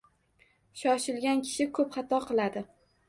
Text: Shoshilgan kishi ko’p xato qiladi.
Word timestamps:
Shoshilgan 0.79 1.43
kishi 1.49 1.69
ko’p 1.81 1.93
xato 1.99 2.21
qiladi. 2.29 2.65